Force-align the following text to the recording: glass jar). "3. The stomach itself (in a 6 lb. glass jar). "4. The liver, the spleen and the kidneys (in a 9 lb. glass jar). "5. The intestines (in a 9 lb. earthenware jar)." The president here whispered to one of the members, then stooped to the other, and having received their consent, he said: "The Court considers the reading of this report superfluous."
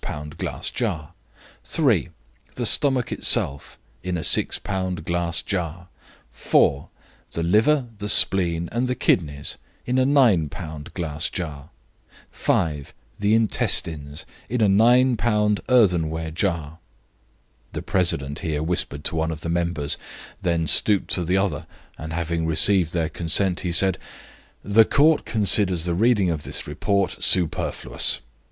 glass 0.39 0.71
jar). 0.71 1.13
"3. 1.63 2.09
The 2.55 2.65
stomach 2.65 3.11
itself 3.11 3.77
(in 4.01 4.17
a 4.17 4.23
6 4.23 4.57
lb. 4.57 5.05
glass 5.05 5.43
jar). 5.43 5.89
"4. 6.31 6.89
The 7.33 7.43
liver, 7.43 7.85
the 7.99 8.09
spleen 8.09 8.67
and 8.71 8.87
the 8.87 8.95
kidneys 8.95 9.57
(in 9.85 9.99
a 9.99 10.05
9 10.07 10.49
lb. 10.49 10.91
glass 10.95 11.29
jar). 11.29 11.69
"5. 12.31 12.95
The 13.19 13.35
intestines 13.35 14.25
(in 14.49 14.59
a 14.61 14.67
9 14.67 15.17
lb. 15.17 15.59
earthenware 15.69 16.31
jar)." 16.31 16.79
The 17.73 17.83
president 17.83 18.39
here 18.39 18.63
whispered 18.63 19.03
to 19.03 19.15
one 19.15 19.29
of 19.29 19.41
the 19.41 19.49
members, 19.49 19.99
then 20.41 20.65
stooped 20.65 21.11
to 21.11 21.23
the 21.23 21.37
other, 21.37 21.67
and 21.99 22.11
having 22.11 22.47
received 22.47 22.93
their 22.93 23.09
consent, 23.09 23.59
he 23.59 23.71
said: 23.71 23.99
"The 24.63 24.83
Court 24.83 25.25
considers 25.25 25.85
the 25.85 25.93
reading 25.93 26.31
of 26.31 26.41
this 26.41 26.65
report 26.65 27.17
superfluous." 27.23 28.21